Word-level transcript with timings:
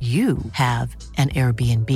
you 0.00 0.36
have 0.52 0.94
an 1.16 1.30
Airbnb. 1.30 1.90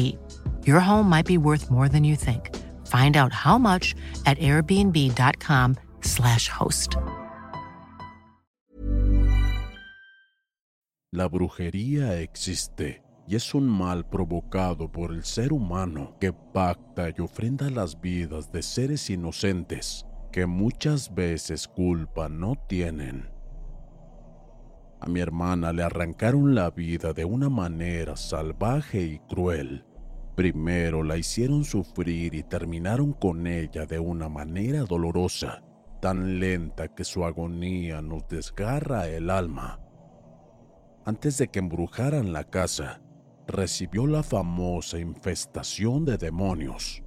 Your 0.67 0.81
home 0.81 1.11
might 1.11 1.27
be 1.27 1.37
worth 1.37 1.71
more 1.71 1.91
than 1.91 2.03
you 2.03 2.17
think. 2.17 2.57
Find 2.87 3.19
out 3.19 3.35
how 3.35 3.59
much 3.59 3.95
at 4.25 4.39
airbnb.com/slash 4.39 6.49
host. 6.49 6.97
La 11.13 11.29
brujería 11.29 12.21
existe 12.21 13.03
y 13.27 13.37
es 13.37 13.55
un 13.55 13.69
mal 13.69 14.09
provocado 14.09 14.91
por 14.91 15.13
el 15.13 15.25
ser 15.25 15.53
humano 15.53 16.17
que 16.21 16.33
pacta 16.33 17.11
y 17.11 17.21
ofrenda 17.21 17.69
las 17.69 18.01
vidas 18.01 18.51
de 18.53 18.63
seres 18.63 19.11
inocentes 19.11 20.07
que 20.33 20.47
muchas 20.47 21.15
veces 21.15 21.67
culpa 21.67 22.29
no 22.29 22.55
tienen. 22.69 23.29
A 25.03 25.09
mi 25.09 25.21
hermana 25.21 25.73
le 25.73 25.83
arrancaron 25.83 26.55
la 26.55 26.71
vida 26.71 27.15
de 27.15 27.25
una 27.25 27.49
manera 27.49 28.17
salvaje 28.17 29.01
y 29.01 29.19
cruel. 29.21 29.87
Primero 30.37 31.03
la 31.03 31.17
hicieron 31.17 31.65
sufrir 31.65 32.35
y 32.35 32.43
terminaron 32.43 33.15
con 33.15 33.47
ella 33.47 33.87
de 33.87 33.99
una 33.99 34.29
manera 34.29 34.85
dolorosa, 34.85 35.63
tan 36.03 36.39
lenta 36.39 36.89
que 36.89 37.05
su 37.05 37.25
agonía 37.25 38.03
nos 38.03 38.29
desgarra 38.29 39.09
el 39.09 39.31
alma. 39.31 39.81
Antes 41.07 41.39
de 41.39 41.49
que 41.49 41.61
embrujaran 41.61 42.35
la 42.35 42.45
casa, 42.45 43.01
recibió 43.47 44.07
la 44.07 44.23
famosa 44.23 44.99
infestación 44.99 46.05
de 46.05 46.19
demonios. 46.19 47.03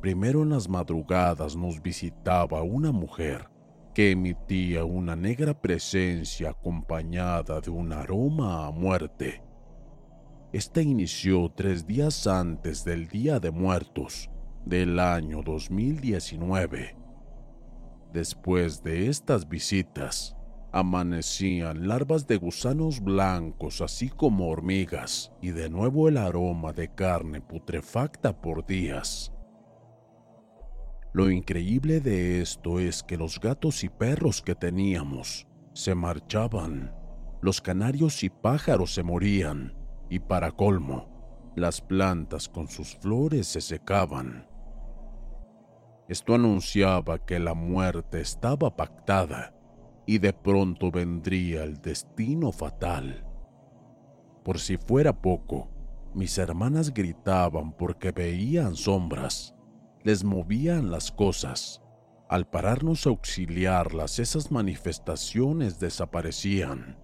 Primero 0.00 0.42
en 0.42 0.50
las 0.50 0.68
madrugadas 0.68 1.56
nos 1.56 1.82
visitaba 1.82 2.62
una 2.62 2.92
mujer 2.92 3.48
que 3.94 4.10
emitía 4.10 4.84
una 4.84 5.16
negra 5.16 5.60
presencia 5.60 6.50
acompañada 6.50 7.60
de 7.60 7.70
un 7.70 7.92
aroma 7.92 8.66
a 8.66 8.70
muerte. 8.70 9.42
Esta 10.52 10.80
inició 10.80 11.52
tres 11.54 11.86
días 11.86 12.26
antes 12.26 12.84
del 12.84 13.08
Día 13.08 13.38
de 13.40 13.50
Muertos 13.50 14.30
del 14.64 14.98
año 14.98 15.42
2019. 15.42 16.96
Después 18.12 18.82
de 18.82 19.08
estas 19.08 19.48
visitas, 19.48 20.36
amanecían 20.72 21.88
larvas 21.88 22.26
de 22.26 22.36
gusanos 22.36 23.00
blancos 23.00 23.80
así 23.80 24.08
como 24.08 24.48
hormigas 24.48 25.32
y 25.40 25.50
de 25.50 25.70
nuevo 25.70 26.08
el 26.08 26.16
aroma 26.16 26.72
de 26.72 26.88
carne 26.94 27.40
putrefacta 27.40 28.40
por 28.40 28.66
días. 28.66 29.32
Lo 31.18 31.32
increíble 31.32 31.98
de 31.98 32.40
esto 32.40 32.78
es 32.78 33.02
que 33.02 33.16
los 33.16 33.40
gatos 33.40 33.82
y 33.82 33.88
perros 33.88 34.40
que 34.40 34.54
teníamos 34.54 35.48
se 35.72 35.96
marchaban, 35.96 36.94
los 37.42 37.60
canarios 37.60 38.22
y 38.22 38.30
pájaros 38.30 38.94
se 38.94 39.02
morían, 39.02 39.76
y 40.08 40.20
para 40.20 40.52
colmo, 40.52 41.52
las 41.56 41.80
plantas 41.80 42.48
con 42.48 42.68
sus 42.68 42.94
flores 42.94 43.48
se 43.48 43.60
secaban. 43.60 44.46
Esto 46.06 46.36
anunciaba 46.36 47.18
que 47.18 47.40
la 47.40 47.54
muerte 47.54 48.20
estaba 48.20 48.76
pactada 48.76 49.56
y 50.06 50.18
de 50.18 50.32
pronto 50.32 50.92
vendría 50.92 51.64
el 51.64 51.82
destino 51.82 52.52
fatal. 52.52 53.26
Por 54.44 54.60
si 54.60 54.76
fuera 54.76 55.20
poco, 55.20 55.68
mis 56.14 56.38
hermanas 56.38 56.94
gritaban 56.94 57.72
porque 57.72 58.12
veían 58.12 58.76
sombras 58.76 59.57
les 60.04 60.24
movían 60.24 60.90
las 60.90 61.12
cosas. 61.12 61.82
Al 62.28 62.48
pararnos 62.48 63.06
a 63.06 63.10
auxiliarlas, 63.10 64.18
esas 64.18 64.50
manifestaciones 64.50 65.80
desaparecían. 65.80 66.98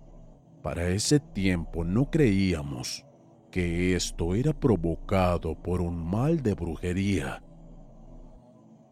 Para 0.63 0.89
ese 0.89 1.21
tiempo 1.21 1.85
no 1.85 2.11
creíamos 2.11 3.05
que 3.51 3.95
esto 3.95 4.35
era 4.35 4.53
provocado 4.53 5.55
por 5.55 5.81
un 5.81 5.97
mal 5.97 6.43
de 6.43 6.55
brujería. 6.55 7.43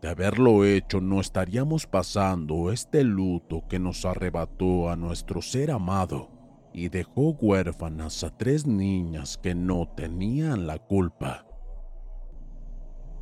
De 0.01 0.09
haberlo 0.09 0.65
hecho 0.65 1.01
no 1.01 1.21
estaríamos 1.21 1.87
pasando 1.87 2.73
este 2.73 3.05
luto 3.05 3.65
que 3.69 3.79
nos 3.79 4.05
arrebató 4.05 4.91
a 4.91 4.97
nuestro 4.97 5.43
ser 5.43 5.71
amado 5.71 6.31
y 6.73 6.89
dejó 6.89 7.31
huérfanas 7.31 8.25
a 8.25 8.31
tres 8.31 8.67
niñas 8.67 9.39
que 9.39 9.55
no 9.55 9.89
tenían 9.97 10.67
la 10.67 10.79
culpa. 10.79 11.47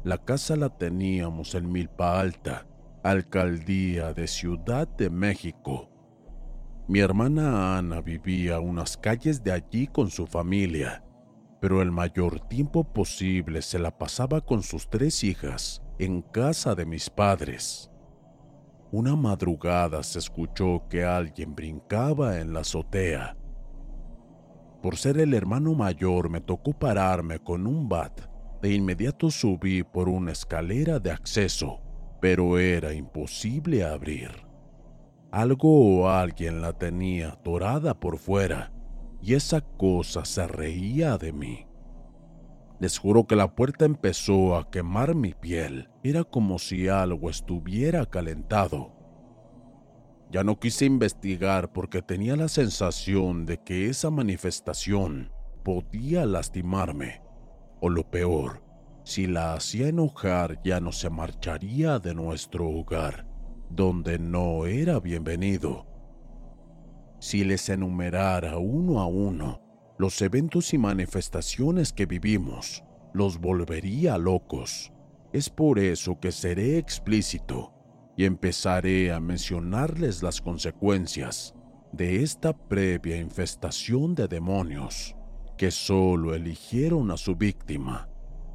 La 0.03 0.17
casa 0.17 0.57
la 0.57 0.71
teníamos 0.71 1.55
en 1.55 1.71
Milpa 1.71 2.19
Alta, 2.19 2.67
alcaldía 3.03 4.15
de 4.15 4.29
Ciudad 4.29 4.89
de 4.89 5.11
México. 5.11 5.91
Mi 6.89 7.01
hermana 7.01 7.77
Ana 7.77 8.01
vivía 8.01 8.61
unas 8.61 8.97
calles 8.97 9.45
de 9.45 9.53
allí 9.53 9.89
con 9.89 10.11
su 10.11 10.27
familia, 10.27 11.05
pero 11.61 11.83
el 11.83 11.91
mayor 11.91 12.41
tiempo 12.49 12.83
posible 12.83 13.61
se 13.61 13.79
la 13.79 13.99
pasaba 13.99 14.41
con 14.41 14.63
sus 14.63 14.89
tres 14.89 15.23
hijas 15.23 15.83
en 15.99 16.23
casa 16.23 16.75
de 16.75 16.87
mis 16.87 17.11
padres. 17.11 17.91
Una 18.93 19.17
madrugada 19.17 20.03
se 20.03 20.19
escuchó 20.19 20.85
que 20.89 21.05
alguien 21.05 21.55
brincaba 21.55 22.39
en 22.39 22.55
la 22.55 22.61
azotea. 22.61 23.37
Por 24.83 24.97
ser 24.97 25.19
el 25.19 25.35
hermano 25.35 25.75
mayor 25.75 26.31
me 26.31 26.41
tocó 26.41 26.73
pararme 26.73 27.39
con 27.39 27.67
un 27.67 27.87
bat 27.87 28.30
de 28.61 28.75
inmediato 28.75 29.31
subí 29.31 29.83
por 29.83 30.09
una 30.09 30.33
escalera 30.33 30.99
de 30.99 31.11
acceso, 31.11 31.81
pero 32.21 32.59
era 32.59 32.93
imposible 32.93 33.85
abrir. 33.85 34.31
Algo 35.31 36.03
o 36.03 36.09
alguien 36.09 36.61
la 36.61 36.73
tenía 36.73 37.31
atorada 37.31 37.99
por 37.99 38.19
fuera, 38.19 38.73
y 39.23 39.35
esa 39.35 39.61
cosa 39.61 40.25
se 40.25 40.47
reía 40.47 41.17
de 41.17 41.33
mí. 41.33 41.67
Les 42.81 42.99
juro 42.99 43.27
que 43.27 43.37
la 43.37 43.55
puerta 43.55 43.85
empezó 43.85 44.57
a 44.57 44.71
quemar 44.71 45.15
mi 45.15 45.35
piel. 45.35 45.91
Era 46.03 46.25
como 46.25 46.59
si 46.59 46.89
algo 46.89 47.29
estuviera 47.29 48.07
calentado. 48.07 48.93
Ya 50.31 50.45
no 50.45 50.59
quise 50.59 50.87
investigar 50.87 51.73
porque 51.73 52.01
tenía 52.01 52.37
la 52.37 52.49
sensación 52.49 53.45
de 53.45 53.59
que 53.59 53.89
esa 53.89 54.11
manifestación 54.11 55.31
podía 55.63 56.25
lastimarme 56.25 57.21
o 57.81 57.89
lo 57.89 58.09
peor, 58.11 58.63
si 59.05 59.27
la 59.27 59.55
hacía 59.55 59.89
enojar 59.89 60.61
ya 60.63 60.81
no 60.81 60.93
se 60.93 61.11
marcharía 61.11 61.99
de 61.99 62.15
nuestro 62.15 62.69
hogar. 62.69 63.27
donde 63.73 64.19
no 64.19 64.67
era 64.67 64.99
bienvenido. 64.99 65.87
Si 67.21 67.45
les 67.45 67.69
enumerara 67.69 68.59
uno 68.59 68.99
a 68.99 69.07
uno 69.07 69.63
los 69.97 70.21
eventos 70.23 70.75
y 70.75 70.79
manifestaciones 70.79 71.93
que 71.93 72.05
vivimos, 72.07 72.83
los 73.15 73.39
volvería 73.39 74.19
locos. 74.19 74.93
Es 75.33 75.51
por 75.51 75.79
eso 75.79 76.19
que 76.19 76.33
seré 76.33 76.79
explícito 76.79 77.73
y 78.17 78.25
empezaré 78.25 79.13
a 79.13 79.21
mencionarles 79.21 80.21
las 80.21 80.41
consecuencias 80.41 81.55
de 81.93 82.25
esta 82.25 82.53
previa 82.53 83.19
infestación 83.19 84.17
de 84.17 84.27
demonios 84.27 85.15
que 85.61 85.71
solo 85.71 86.35
eligieron 86.35 87.11
a 87.11 87.19
su 87.19 87.37
víctima, 87.37 88.09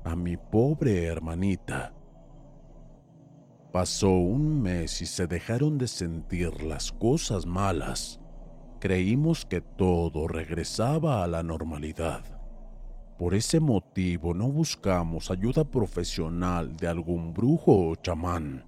a 0.03 0.15
mi 0.15 0.37
pobre 0.37 1.05
hermanita. 1.05 1.93
Pasó 3.71 4.09
un 4.09 4.63
mes 4.63 5.03
y 5.03 5.05
se 5.05 5.27
dejaron 5.27 5.77
de 5.77 5.87
sentir 5.87 6.63
las 6.63 6.91
cosas 6.91 7.45
malas. 7.45 8.19
Creímos 8.79 9.45
que 9.45 9.61
todo 9.61 10.27
regresaba 10.27 11.23
a 11.23 11.27
la 11.27 11.43
normalidad. 11.43 12.23
Por 13.19 13.35
ese 13.35 13.59
motivo 13.59 14.33
no 14.33 14.47
buscamos 14.47 15.29
ayuda 15.29 15.63
profesional 15.63 16.75
de 16.75 16.87
algún 16.87 17.35
brujo 17.35 17.87
o 17.87 17.95
chamán 17.97 18.65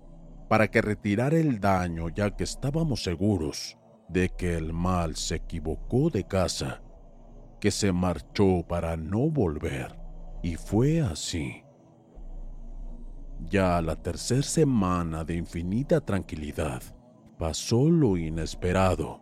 para 0.47 0.69
que 0.69 0.83
retirara 0.83 1.37
el 1.37 1.59
daño 1.59 2.09
ya 2.09 2.29
que 2.29 2.43
estábamos 2.43 3.01
seguros 3.01 3.79
de 4.09 4.29
que 4.29 4.53
el 4.53 4.73
mal 4.73 5.15
se 5.15 5.37
equivocó 5.37 6.11
de 6.11 6.23
casa, 6.23 6.83
que 7.59 7.71
se 7.71 7.91
marchó 7.91 8.63
para 8.67 8.97
no 8.97 9.29
volver. 9.29 9.99
Y 10.43 10.55
fue 10.55 11.01
así. 11.01 11.63
Ya 13.49 13.81
la 13.81 13.95
tercera 13.95 14.41
semana 14.41 15.23
de 15.23 15.35
infinita 15.35 16.01
tranquilidad 16.01 16.81
pasó 17.37 17.89
lo 17.89 18.17
inesperado. 18.17 19.21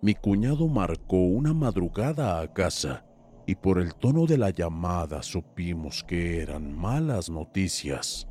Mi 0.00 0.14
cuñado 0.14 0.68
marcó 0.68 1.16
una 1.16 1.52
madrugada 1.52 2.40
a 2.40 2.52
casa 2.52 3.04
y 3.46 3.54
por 3.54 3.78
el 3.78 3.94
tono 3.94 4.26
de 4.26 4.38
la 4.38 4.50
llamada 4.50 5.22
supimos 5.22 6.02
que 6.04 6.42
eran 6.42 6.76
malas 6.76 7.30
noticias. 7.30 8.26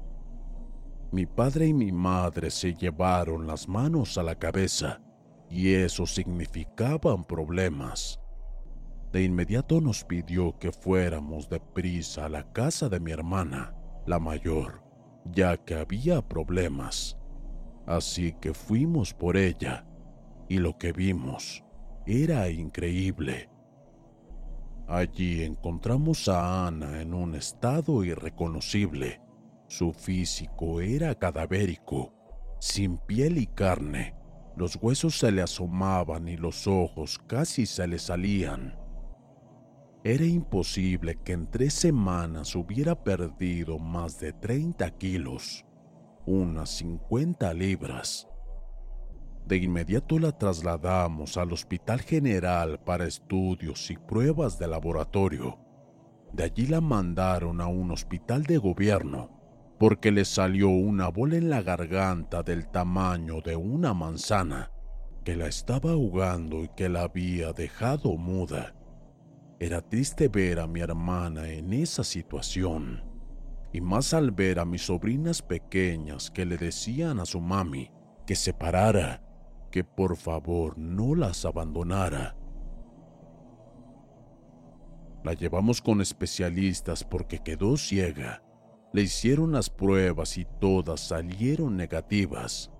Mi 1.11 1.25
padre 1.25 1.67
y 1.67 1.73
mi 1.73 1.91
madre 1.91 2.51
se 2.51 2.73
llevaron 2.73 3.47
las 3.47 3.69
manos 3.69 4.17
a 4.17 4.23
la 4.23 4.35
cabeza 4.35 5.01
y 5.49 5.73
eso 5.73 6.05
significaban 6.05 7.23
problemas. 7.23 8.19
De 9.15 9.23
inmediato 9.23 9.79
nos 9.79 10.03
pidió 10.03 10.59
que 10.59 10.73
fuéramos 10.73 11.47
deprisa 11.47 12.25
a 12.25 12.29
la 12.29 12.51
casa 12.51 12.89
de 12.89 12.99
mi 12.99 13.13
hermana, 13.13 13.73
la 14.05 14.19
mayor, 14.19 14.83
ya 15.31 15.55
que 15.55 15.75
había 15.75 16.21
problemas. 16.21 17.17
Así 17.85 18.33
que 18.41 18.53
fuimos 18.53 19.13
por 19.13 19.37
ella 19.37 19.87
y 20.49 20.57
lo 20.57 20.77
que 20.77 20.91
vimos 20.91 21.63
era 22.05 22.49
increíble. 22.49 23.49
Allí 24.85 25.45
encontramos 25.45 26.27
a 26.27 26.67
Ana 26.67 27.01
en 27.01 27.13
un 27.13 27.35
estado 27.35 28.03
irreconocible. 28.03 29.21
Su 29.69 29.93
físico 29.93 30.81
era 30.81 31.15
cadavérico, 31.15 32.13
sin 32.59 32.97
piel 32.97 33.37
y 33.37 33.47
carne. 33.47 34.13
Los 34.57 34.75
huesos 34.75 35.17
se 35.17 35.31
le 35.31 35.41
asomaban 35.41 36.27
y 36.27 36.35
los 36.35 36.67
ojos 36.67 37.17
casi 37.17 37.65
se 37.65 37.87
le 37.87 37.97
salían. 37.97 38.83
Era 40.07 40.23
imposible 40.23 41.17
que 41.23 41.31
en 41.31 41.49
tres 41.49 41.73
semanas 41.73 42.55
hubiera 42.55 42.93
perdido 42.93 43.79
más 43.79 44.19
de 44.19 44.33
30 44.33 44.87
kilos, 44.99 45.65
unas 46.27 46.69
50 46.77 47.51
libras. 47.55 48.27
De 49.47 49.57
inmediato 49.57 50.19
la 50.19 50.31
trasladamos 50.31 51.37
al 51.37 51.51
Hospital 51.53 52.01
General 52.01 52.79
para 52.83 53.07
estudios 53.07 53.89
y 53.89 53.97
pruebas 53.97 54.59
de 54.59 54.67
laboratorio. 54.67 55.57
De 56.33 56.43
allí 56.43 56.67
la 56.67 56.81
mandaron 56.81 57.59
a 57.59 57.65
un 57.65 57.89
hospital 57.89 58.43
de 58.43 58.59
gobierno 58.59 59.31
porque 59.79 60.11
le 60.11 60.25
salió 60.25 60.69
una 60.69 61.07
bola 61.07 61.37
en 61.37 61.49
la 61.49 61.63
garganta 61.63 62.43
del 62.43 62.67
tamaño 62.67 63.41
de 63.41 63.55
una 63.55 63.95
manzana 63.95 64.69
que 65.23 65.35
la 65.35 65.47
estaba 65.47 65.93
ahogando 65.93 66.63
y 66.63 66.69
que 66.77 66.89
la 66.89 67.01
había 67.01 67.53
dejado 67.53 68.17
muda. 68.17 68.74
Era 69.59 69.81
triste 69.81 70.27
ver 70.27 70.59
a 70.59 70.67
mi 70.67 70.81
hermana 70.81 71.49
en 71.49 71.71
esa 71.71 72.03
situación, 72.03 73.03
y 73.71 73.79
más 73.79 74.13
al 74.13 74.31
ver 74.31 74.59
a 74.59 74.65
mis 74.65 74.83
sobrinas 74.83 75.41
pequeñas 75.41 76.29
que 76.29 76.45
le 76.45 76.57
decían 76.57 77.19
a 77.19 77.25
su 77.25 77.39
mami 77.39 77.91
que 78.25 78.35
se 78.35 78.53
parara 78.53 79.21
que 79.71 79.83
por 79.83 80.15
favor 80.15 80.77
no 80.77 81.15
las 81.15 81.45
abandonara. 81.45 82.37
La 85.23 85.33
llevamos 85.33 85.81
con 85.81 86.01
especialistas 86.01 87.03
porque 87.03 87.39
quedó 87.39 87.75
ciega. 87.77 88.41
Le 88.93 89.01
hicieron 89.01 89.51
las 89.51 89.69
pruebas 89.69 90.37
y 90.37 90.45
todas 90.61 91.01
salieron 91.01 91.75
negativas. 91.75 92.71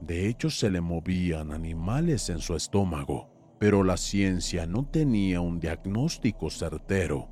De 0.00 0.28
hecho, 0.28 0.50
se 0.50 0.68
le 0.68 0.80
movían 0.80 1.52
animales 1.52 2.28
en 2.28 2.40
su 2.40 2.56
estómago, 2.56 3.31
pero 3.62 3.84
la 3.84 3.96
ciencia 3.96 4.66
no 4.66 4.84
tenía 4.84 5.40
un 5.40 5.60
diagnóstico 5.60 6.50
certero. 6.50 7.28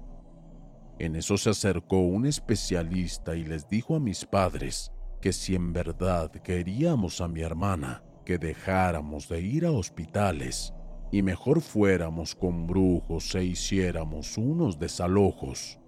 En 1.00 1.16
eso 1.16 1.36
se 1.36 1.50
acercó 1.50 1.98
un 2.02 2.24
especialista 2.24 3.34
y 3.34 3.44
les 3.44 3.68
dijo 3.68 3.96
a 3.96 3.98
mis 3.98 4.24
padres 4.26 4.92
que 5.20 5.32
si 5.32 5.56
en 5.56 5.72
verdad 5.72 6.30
queríamos 6.30 7.20
a 7.20 7.26
mi 7.26 7.40
hermana, 7.40 8.04
que 8.24 8.38
dejáramos 8.38 9.28
de 9.28 9.40
ir 9.40 9.66
a 9.66 9.72
hospitales 9.72 10.72
y 11.10 11.22
mejor 11.22 11.62
fuéramos 11.62 12.36
con 12.36 12.68
brujos 12.68 13.34
e 13.34 13.42
hiciéramos 13.42 14.38
unos 14.38 14.78
desalojos, 14.78 15.80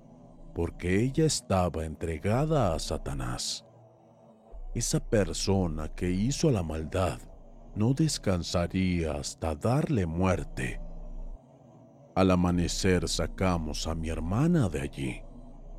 porque 0.57 1.05
ella 1.05 1.25
estaba 1.25 1.85
entregada 1.85 2.75
a 2.75 2.81
Satanás. 2.81 3.65
Esa 4.75 4.99
persona 4.99 5.87
que 5.95 6.11
hizo 6.11 6.51
la 6.51 6.65
maldad 6.65 7.21
no 7.75 7.95
descansaría 7.95 9.13
hasta 9.13 9.55
darle 9.55 10.07
muerte. 10.07 10.81
Al 12.15 12.31
amanecer 12.31 13.09
sacamos 13.09 13.87
a 13.87 13.95
mi 13.95 14.11
hermana 14.11 14.69
de 14.69 14.81
allí. 14.81 15.23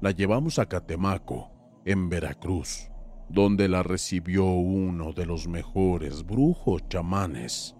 La 0.01 0.11
llevamos 0.11 0.59
a 0.59 0.65
Catemaco, 0.65 1.51
en 1.85 2.09
Veracruz 2.09 2.89
donde 3.29 3.67
la 3.67 3.81
recibió 3.81 4.45
uno 4.45 5.11
de 5.13 5.25
los 5.25 5.47
mejores 5.47 6.23
brujos 6.23 6.87
chamanes. 6.87 7.75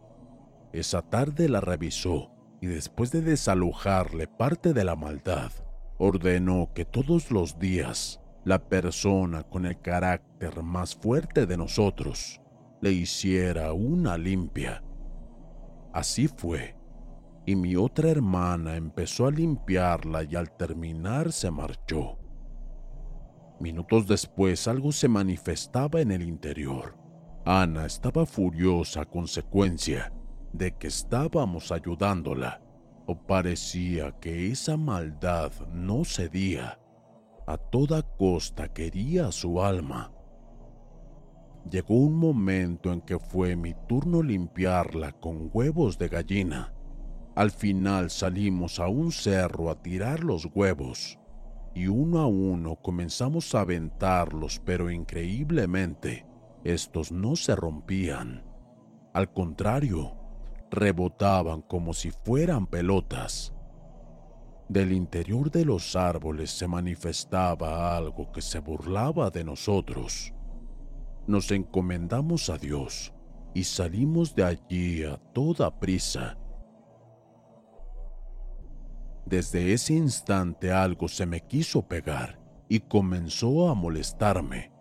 Esa 0.71 1.03
tarde 1.03 1.47
la 1.47 1.61
revisó 1.61 2.31
y 2.59 2.65
después 2.65 3.11
de 3.11 3.21
desalojarle 3.21 4.27
parte 4.27 4.73
de 4.73 4.83
la 4.83 4.95
maldad, 4.95 5.51
ordenó 5.99 6.71
que 6.73 6.85
todos 6.85 7.29
los 7.29 7.59
días 7.59 8.19
la 8.45 8.67
persona 8.67 9.43
con 9.43 9.65
el 9.67 9.79
carácter 9.79 10.63
más 10.63 10.95
fuerte 10.95 11.45
de 11.45 11.55
nosotros 11.55 12.41
le 12.83 12.91
hiciera 12.91 13.71
una 13.71 14.17
limpia. 14.17 14.83
Así 15.93 16.27
fue, 16.27 16.75
y 17.45 17.55
mi 17.55 17.77
otra 17.77 18.09
hermana 18.09 18.75
empezó 18.75 19.25
a 19.25 19.31
limpiarla 19.31 20.23
y 20.23 20.35
al 20.35 20.51
terminar 20.57 21.31
se 21.31 21.49
marchó. 21.49 22.17
Minutos 23.61 24.05
después 24.05 24.67
algo 24.67 24.91
se 24.91 25.07
manifestaba 25.07 26.01
en 26.01 26.11
el 26.11 26.23
interior. 26.23 26.97
Ana 27.45 27.85
estaba 27.85 28.25
furiosa 28.25 29.03
a 29.03 29.05
consecuencia 29.05 30.11
de 30.51 30.75
que 30.75 30.87
estábamos 30.87 31.71
ayudándola, 31.71 32.61
o 33.05 33.15
parecía 33.15 34.11
que 34.19 34.51
esa 34.51 34.75
maldad 34.75 35.53
no 35.71 36.03
cedía. 36.03 36.77
A 37.47 37.55
toda 37.55 38.01
costa 38.01 38.73
quería 38.73 39.31
su 39.31 39.61
alma. 39.61 40.12
Llegó 41.69 41.95
un 41.95 42.15
momento 42.15 42.91
en 42.91 43.01
que 43.01 43.17
fue 43.19 43.55
mi 43.55 43.73
turno 43.87 44.21
limpiarla 44.21 45.13
con 45.13 45.49
huevos 45.53 45.97
de 45.97 46.09
gallina. 46.09 46.73
Al 47.35 47.51
final 47.51 48.09
salimos 48.09 48.79
a 48.79 48.87
un 48.87 49.11
cerro 49.11 49.69
a 49.69 49.81
tirar 49.81 50.23
los 50.23 50.47
huevos 50.53 51.19
y 51.73 51.87
uno 51.87 52.19
a 52.19 52.27
uno 52.27 52.75
comenzamos 52.75 53.55
a 53.55 53.61
aventarlos, 53.61 54.61
pero 54.63 54.91
increíblemente, 54.91 56.25
estos 56.63 57.11
no 57.11 57.35
se 57.35 57.55
rompían. 57.55 58.43
Al 59.13 59.31
contrario, 59.31 60.15
rebotaban 60.69 61.61
como 61.61 61.93
si 61.93 62.11
fueran 62.11 62.67
pelotas. 62.67 63.53
Del 64.69 64.91
interior 64.91 65.51
de 65.51 65.65
los 65.65 65.95
árboles 65.95 66.51
se 66.51 66.67
manifestaba 66.67 67.95
algo 67.95 68.31
que 68.31 68.41
se 68.41 68.59
burlaba 68.59 69.29
de 69.29 69.43
nosotros. 69.43 70.32
Nos 71.27 71.51
encomendamos 71.51 72.49
a 72.49 72.57
Dios 72.57 73.13
y 73.53 73.63
salimos 73.63 74.35
de 74.35 74.43
allí 74.43 75.03
a 75.03 75.17
toda 75.33 75.79
prisa 75.79 76.37
desde 79.25 79.73
ese 79.73 79.93
instante 79.93 80.71
algo 80.71 81.07
se 81.07 81.25
me 81.25 81.41
quiso 81.41 81.87
pegar 81.87 82.39
y 82.67 82.81
comenzó 82.81 83.69
a 83.69 83.73
molestarme. 83.73 84.71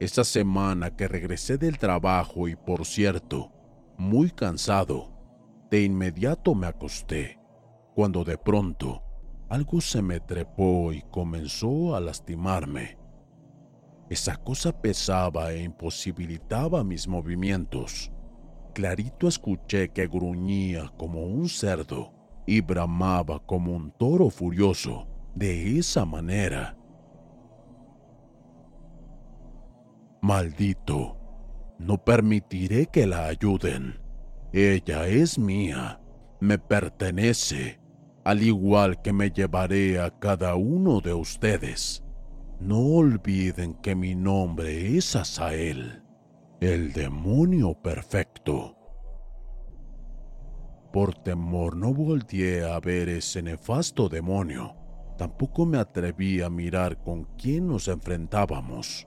Esa 0.00 0.24
semana 0.24 0.94
que 0.96 1.08
regresé 1.08 1.56
del 1.56 1.78
trabajo 1.78 2.48
y 2.48 2.56
por 2.56 2.84
cierto, 2.84 3.52
muy 3.96 4.30
cansado, 4.30 5.12
de 5.70 5.84
inmediato 5.84 6.54
me 6.54 6.66
acosté, 6.66 7.40
cuando 7.94 8.24
de 8.24 8.36
pronto 8.36 9.02
algo 9.48 9.80
se 9.80 10.02
me 10.02 10.20
trepó 10.20 10.92
y 10.92 11.02
comenzó 11.02 11.94
a 11.94 12.00
lastimarme. 12.00 12.98
Esa 14.08 14.36
cosa 14.36 14.72
pesaba 14.72 15.52
e 15.52 15.62
imposibilitaba 15.62 16.84
mis 16.84 17.08
movimientos. 17.08 18.12
Clarito 18.72 19.26
escuché 19.26 19.88
que 19.88 20.06
gruñía 20.06 20.92
como 20.96 21.24
un 21.24 21.48
cerdo 21.48 22.12
y 22.46 22.60
bramaba 22.60 23.40
como 23.40 23.72
un 23.74 23.90
toro 23.90 24.30
furioso 24.30 25.08
de 25.34 25.78
esa 25.78 26.04
manera. 26.04 26.76
Maldito, 30.22 31.18
no 31.78 31.98
permitiré 31.98 32.86
que 32.86 33.06
la 33.06 33.26
ayuden. 33.26 34.00
Ella 34.52 35.06
es 35.08 35.38
mía, 35.38 36.00
me 36.40 36.58
pertenece, 36.58 37.80
al 38.24 38.42
igual 38.42 39.02
que 39.02 39.12
me 39.12 39.30
llevaré 39.30 40.00
a 40.00 40.10
cada 40.10 40.54
uno 40.54 41.00
de 41.00 41.12
ustedes. 41.12 42.05
No 42.60 42.78
olviden 42.78 43.74
que 43.74 43.94
mi 43.94 44.14
nombre 44.14 44.96
es 44.96 45.14
Asael, 45.14 46.02
el 46.60 46.94
demonio 46.94 47.74
perfecto. 47.74 48.78
Por 50.90 51.14
temor 51.16 51.76
no 51.76 51.92
volteé 51.92 52.64
a 52.64 52.80
ver 52.80 53.10
ese 53.10 53.42
nefasto 53.42 54.08
demonio. 54.08 54.74
Tampoco 55.18 55.66
me 55.66 55.76
atreví 55.76 56.40
a 56.40 56.48
mirar 56.48 57.02
con 57.02 57.24
quién 57.36 57.68
nos 57.68 57.88
enfrentábamos. 57.88 59.06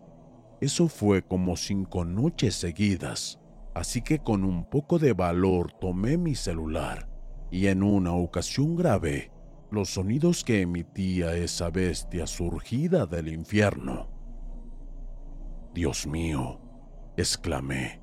Eso 0.62 0.88
fue 0.88 1.24
como 1.24 1.58
cinco 1.58 2.06
noches 2.06 2.53
seguidas, 2.53 3.39
así 3.74 4.03
que 4.03 4.20
con 4.20 4.44
un 4.44 4.70
poco 4.70 5.00
de 5.00 5.13
valor 5.13 5.72
tomé 5.72 6.18
mi 6.18 6.36
celular 6.36 7.10
y 7.50 7.65
en 7.65 7.82
una 7.82 8.13
ocasión 8.13 8.75
grabé 8.75 9.32
los 9.71 9.91
sonidos 9.91 10.43
que 10.43 10.61
emitía 10.61 11.35
esa 11.35 11.69
bestia 11.69 12.25
surgida 12.25 13.05
del 13.05 13.27
infierno. 13.27 14.09
Dios 15.73 16.07
mío, 16.07 16.59
exclamé. 17.15 18.01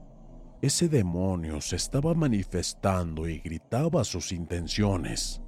Ese 0.62 0.88
demonio 0.88 1.60
se 1.60 1.76
estaba 1.76 2.14
manifestando 2.14 3.28
y 3.28 3.40
gritaba 3.40 4.04
sus 4.04 4.32
intenciones. 4.32 5.42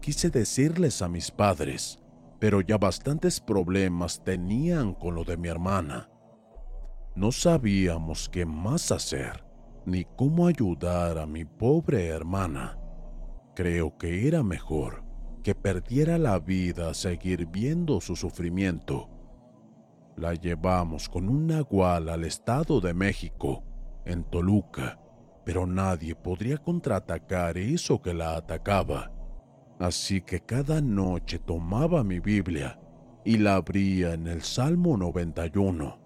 Quise 0.00 0.30
decirles 0.30 1.02
a 1.02 1.08
mis 1.08 1.30
padres, 1.30 1.98
pero 2.38 2.60
ya 2.60 2.78
bastantes 2.78 3.40
problemas 3.40 4.22
tenían 4.22 4.94
con 4.94 5.16
lo 5.16 5.24
de 5.24 5.36
mi 5.36 5.48
hermana. 5.48 6.08
No 7.16 7.32
sabíamos 7.32 8.28
qué 8.28 8.46
más 8.46 8.92
hacer, 8.92 9.44
ni 9.84 10.04
cómo 10.04 10.46
ayudar 10.46 11.18
a 11.18 11.26
mi 11.26 11.44
pobre 11.44 12.06
hermana. 12.06 12.78
Creo 13.56 13.98
que 13.98 14.28
era 14.28 14.44
mejor 14.44 15.07
que 15.38 15.54
perdiera 15.54 16.18
la 16.18 16.38
vida 16.38 16.90
a 16.90 16.94
seguir 16.94 17.46
viendo 17.46 18.00
su 18.00 18.16
sufrimiento. 18.16 19.08
La 20.16 20.34
llevamos 20.34 21.08
con 21.08 21.28
un 21.28 21.46
nahual 21.46 22.08
al 22.08 22.24
Estado 22.24 22.80
de 22.80 22.94
México, 22.94 23.62
en 24.04 24.24
Toluca, 24.24 24.98
pero 25.44 25.66
nadie 25.66 26.14
podría 26.14 26.58
contraatacar 26.58 27.56
eso 27.56 28.02
que 28.02 28.12
la 28.12 28.36
atacaba. 28.36 29.12
Así 29.78 30.20
que 30.22 30.40
cada 30.40 30.80
noche 30.80 31.38
tomaba 31.38 32.02
mi 32.02 32.18
Biblia 32.18 32.80
y 33.24 33.38
la 33.38 33.56
abría 33.56 34.14
en 34.14 34.26
el 34.26 34.42
Salmo 34.42 34.96
91. 34.96 35.98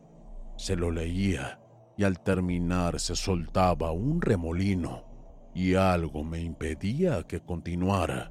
Se 0.56 0.76
lo 0.76 0.90
leía 0.90 1.58
y 1.96 2.04
al 2.04 2.20
terminar 2.20 3.00
se 3.00 3.16
soltaba 3.16 3.92
un 3.92 4.20
remolino 4.20 5.04
y 5.54 5.74
algo 5.74 6.24
me 6.24 6.40
impedía 6.40 7.22
que 7.24 7.40
continuara. 7.40 8.30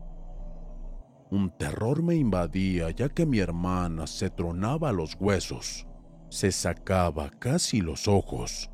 Un 1.32 1.50
terror 1.50 2.04
me 2.04 2.16
invadía 2.16 2.92
ya 2.92 3.08
que 3.08 3.26
mi 3.26 3.40
hermana 3.40 4.06
se 4.06 4.30
tronaba 4.30 4.92
los 4.92 5.16
huesos, 5.18 5.88
se 6.30 6.52
sacaba 6.52 7.30
casi 7.30 7.80
los 7.80 8.10
ojos, 8.10 8.70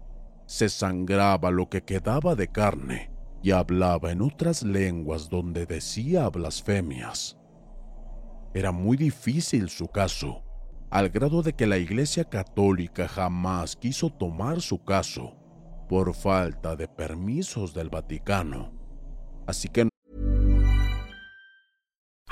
se 0.48 0.68
sangraba 0.68 1.52
lo 1.52 1.70
que 1.70 1.84
quedaba 1.84 2.34
de 2.34 2.48
carne 2.48 3.12
y 3.44 3.52
hablaba 3.52 4.12
en 4.12 4.24
otras 4.24 4.64
lenguas 4.64 5.30
donde 5.30 5.68
decía 5.68 6.28
blasfemias. 6.30 7.38
Era 8.56 8.72
muy 8.72 8.98
difícil 8.98 9.70
su 9.70 9.88
caso, 9.90 10.44
al 10.90 11.10
grado 11.10 11.44
de 11.44 11.54
que 11.54 11.68
la 11.68 11.78
Iglesia 11.78 12.24
Católica 12.24 13.08
jamás 13.08 13.76
quiso 13.76 14.10
tomar 14.10 14.62
su 14.62 14.84
caso 14.84 15.36
por 15.88 16.16
falta 16.16 16.76
de 16.76 16.88
permisos 16.88 17.76
del 17.76 17.90
Vaticano. 17.90 18.72
Así 19.46 19.70
que 19.70 19.88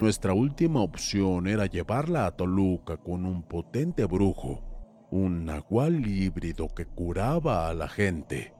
Nuestra 0.00 0.32
última 0.32 0.80
opción 0.80 1.46
era 1.46 1.66
llevarla 1.66 2.24
a 2.24 2.30
Toluca 2.30 2.96
con 2.96 3.26
un 3.26 3.42
potente 3.42 4.06
brujo, 4.06 4.62
un 5.10 5.44
nahual 5.44 6.06
híbrido 6.06 6.68
que 6.68 6.86
curaba 6.86 7.68
a 7.68 7.74
la 7.74 7.86
gente. 7.86 8.54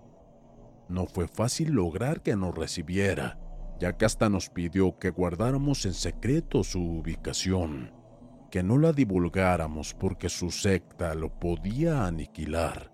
No 0.91 1.07
fue 1.07 1.29
fácil 1.29 1.73
lograr 1.73 2.23
que 2.23 2.37
nos 2.37 2.55
recibiera, 2.55 3.39
ya 3.79 3.97
que 3.97 4.05
hasta 4.05 4.29
nos 4.29 4.51
pidió 4.51 4.99
que 4.99 5.09
guardáramos 5.09 5.87
en 5.87 5.95
secreto 5.95 6.63
su 6.63 6.83
ubicación, 6.83 7.91
que 8.51 8.63
no 8.63 8.77
la 8.77 8.93
divulgáramos 8.93 9.95
porque 9.95 10.29
su 10.29 10.51
secta 10.51 11.15
lo 11.15 11.39
podía 11.39 12.05
aniquilar, 12.05 12.93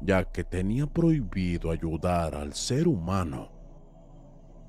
ya 0.00 0.24
que 0.24 0.44
tenía 0.44 0.86
prohibido 0.86 1.72
ayudar 1.72 2.36
al 2.36 2.52
ser 2.52 2.86
humano. 2.86 3.50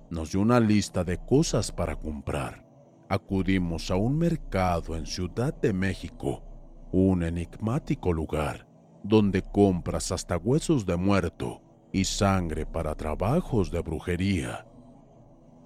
Nos 0.10 0.32
dio 0.32 0.42
una 0.42 0.60
lista 0.60 1.04
de 1.04 1.18
cosas 1.18 1.72
para 1.72 1.96
comprar. 1.96 2.69
Acudimos 3.12 3.90
a 3.90 3.96
un 3.96 4.20
mercado 4.20 4.96
en 4.96 5.08
Ciudad 5.08 5.52
de 5.60 5.74
México, 5.74 6.44
un 6.92 7.24
enigmático 7.24 8.14
lugar 8.14 8.68
donde 9.04 9.42
compras 9.42 10.12
hasta 10.12 10.38
huesos 10.38 10.86
de 10.86 10.96
muerto 10.96 11.60
y 11.92 12.04
sangre 12.04 12.68
para 12.68 12.94
trabajos 12.94 13.72
de 13.72 13.80
brujería. 13.80 14.68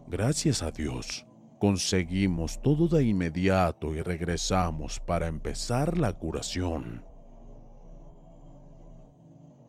Gracias 0.07 0.63
a 0.63 0.71
Dios, 0.71 1.25
conseguimos 1.59 2.61
todo 2.61 2.87
de 2.87 3.03
inmediato 3.03 3.93
y 3.93 4.01
regresamos 4.01 5.01
para 5.01 5.27
empezar 5.27 5.97
la 5.97 6.13
curación. 6.13 7.03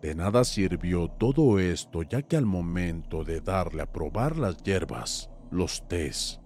De 0.00 0.14
nada 0.14 0.44
sirvió 0.44 1.08
todo 1.08 1.58
esto 1.58 2.04
ya 2.04 2.22
que 2.22 2.36
al 2.36 2.46
momento 2.46 3.24
de 3.24 3.40
darle 3.40 3.82
a 3.82 3.90
probar 3.90 4.36
las 4.36 4.62
hierbas, 4.62 5.28
los 5.50 5.88
tés, 5.88 6.40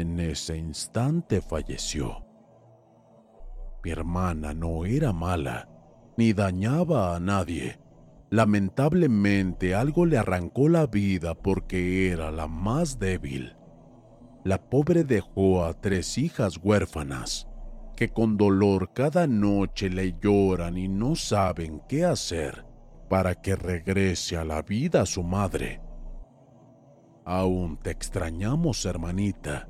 en 0.00 0.18
ese 0.20 0.56
instante 0.56 1.40
falleció. 1.40 2.24
Mi 3.82 3.90
hermana 3.90 4.54
no 4.54 4.84
era 4.84 5.12
mala, 5.12 5.68
ni 6.16 6.32
dañaba 6.32 7.14
a 7.14 7.20
nadie. 7.20 7.78
Lamentablemente 8.30 9.74
algo 9.74 10.06
le 10.06 10.18
arrancó 10.18 10.68
la 10.68 10.86
vida 10.86 11.34
porque 11.34 12.10
era 12.10 12.30
la 12.30 12.46
más 12.46 12.98
débil. 12.98 13.56
La 14.42 14.58
pobre 14.58 15.04
dejó 15.04 15.64
a 15.64 15.74
tres 15.74 16.18
hijas 16.18 16.58
huérfanas 16.62 17.48
que 17.96 18.08
con 18.08 18.36
dolor 18.36 18.92
cada 18.92 19.26
noche 19.26 19.88
le 19.88 20.16
lloran 20.20 20.76
y 20.76 20.88
no 20.88 21.14
saben 21.14 21.80
qué 21.88 22.04
hacer 22.04 22.66
para 23.08 23.34
que 23.34 23.54
regrese 23.54 24.36
a 24.36 24.44
la 24.44 24.62
vida 24.62 25.06
su 25.06 25.22
madre. 25.22 25.80
Aún 27.24 27.78
te 27.78 27.90
extrañamos, 27.90 28.84
hermanita. 28.84 29.68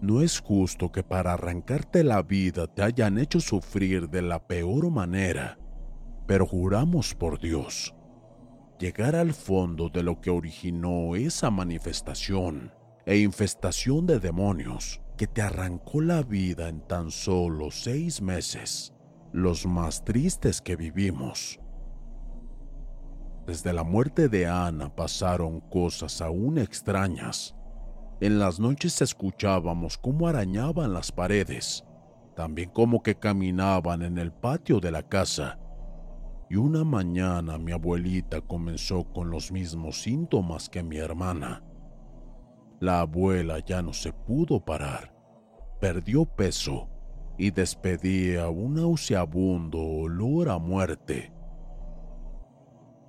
No 0.00 0.22
es 0.22 0.40
justo 0.40 0.92
que 0.92 1.02
para 1.02 1.32
arrancarte 1.32 2.04
la 2.04 2.22
vida 2.22 2.66
te 2.66 2.82
hayan 2.82 3.18
hecho 3.18 3.40
sufrir 3.40 4.08
de 4.08 4.22
la 4.22 4.46
peor 4.46 4.90
manera, 4.90 5.58
pero 6.26 6.46
juramos 6.46 7.14
por 7.14 7.40
Dios 7.40 7.94
llegar 8.78 9.16
al 9.16 9.34
fondo 9.34 9.88
de 9.88 10.02
lo 10.02 10.20
que 10.20 10.30
originó 10.30 11.16
esa 11.16 11.50
manifestación 11.50 12.72
e 13.06 13.18
infestación 13.18 14.06
de 14.06 14.20
demonios 14.20 15.00
que 15.16 15.26
te 15.26 15.42
arrancó 15.42 16.00
la 16.00 16.22
vida 16.22 16.68
en 16.68 16.80
tan 16.86 17.10
solo 17.10 17.70
seis 17.72 18.22
meses, 18.22 18.94
los 19.32 19.66
más 19.66 20.04
tristes 20.04 20.60
que 20.60 20.76
vivimos. 20.76 21.58
Desde 23.46 23.72
la 23.72 23.82
muerte 23.82 24.28
de 24.28 24.46
Ana 24.46 24.94
pasaron 24.94 25.60
cosas 25.60 26.20
aún 26.20 26.58
extrañas. 26.58 27.56
En 28.20 28.40
las 28.40 28.58
noches 28.58 29.00
escuchábamos 29.00 29.96
cómo 29.96 30.26
arañaban 30.26 30.92
las 30.92 31.12
paredes, 31.12 31.84
también 32.34 32.68
como 32.70 33.00
que 33.00 33.14
caminaban 33.14 34.02
en 34.02 34.18
el 34.18 34.32
patio 34.32 34.80
de 34.80 34.90
la 34.90 35.04
casa. 35.04 35.60
Y 36.50 36.56
una 36.56 36.82
mañana 36.82 37.58
mi 37.58 37.70
abuelita 37.70 38.40
comenzó 38.40 39.04
con 39.04 39.30
los 39.30 39.52
mismos 39.52 40.02
síntomas 40.02 40.68
que 40.68 40.82
mi 40.82 40.96
hermana. 40.96 41.62
La 42.80 43.00
abuela 43.02 43.60
ya 43.60 43.82
no 43.82 43.92
se 43.92 44.12
pudo 44.12 44.64
parar, 44.64 45.14
perdió 45.80 46.24
peso 46.24 46.88
y 47.38 47.52
despedía 47.52 48.48
un 48.48 48.74
nauseabundo 48.74 49.78
olor 49.78 50.48
a 50.48 50.58
muerte. 50.58 51.32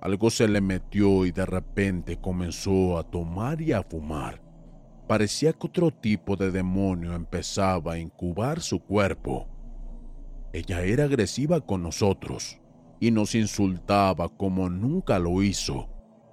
Algo 0.00 0.30
se 0.30 0.46
le 0.46 0.60
metió 0.60 1.26
y 1.26 1.32
de 1.32 1.46
repente 1.46 2.16
comenzó 2.20 2.96
a 2.96 3.02
tomar 3.02 3.60
y 3.60 3.72
a 3.72 3.82
fumar. 3.82 4.49
Parecía 5.10 5.52
que 5.52 5.66
otro 5.66 5.90
tipo 5.90 6.36
de 6.36 6.52
demonio 6.52 7.14
empezaba 7.14 7.94
a 7.94 7.98
incubar 7.98 8.60
su 8.60 8.78
cuerpo. 8.78 9.48
Ella 10.52 10.82
era 10.82 11.02
agresiva 11.02 11.60
con 11.60 11.82
nosotros 11.82 12.60
y 13.00 13.10
nos 13.10 13.34
insultaba 13.34 14.28
como 14.28 14.70
nunca 14.70 15.18
lo 15.18 15.42
hizo. 15.42 15.88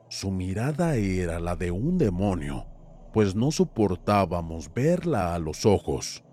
Su 0.09 0.29
mirada 0.29 0.95
era 0.95 1.39
la 1.39 1.55
de 1.55 1.71
un 1.71 1.97
demonio, 1.97 2.67
pues 3.13 3.33
no 3.33 3.49
soportábamos 3.49 4.71
verla 4.71 5.33
a 5.33 5.39
los 5.39 5.65
ojos. 5.65 6.23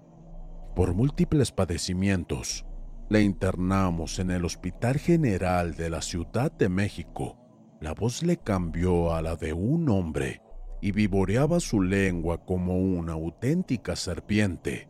Por 0.77 0.93
múltiples 0.93 1.51
padecimientos, 1.51 2.67
la 3.09 3.21
internamos 3.21 4.19
en 4.19 4.31
el 4.31 4.45
Hospital 4.45 4.99
General 4.99 5.77
de 5.77 5.89
la 5.89 6.03
Ciudad 6.03 6.53
de 6.53 6.69
México. 6.69 7.39
La 7.81 7.95
voz 7.95 8.23
le 8.23 8.37
cambió 8.37 9.15
a 9.15 9.23
la 9.23 9.35
de 9.35 9.55
un 9.55 9.89
hombre 9.89 10.44
y 10.85 10.93
vivoreaba 10.93 11.61
su 11.61 11.81
lengua 11.81 12.45
como 12.45 12.77
una 12.77 13.15
auténtica 13.15 13.97
serpiente. 13.97 14.87